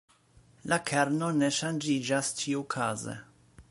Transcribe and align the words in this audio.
La 0.71 0.79
kerno 0.91 1.29
ne 1.43 1.51
ŝanĝiĝas 1.59 2.35
ĉiukaze. 2.41 3.19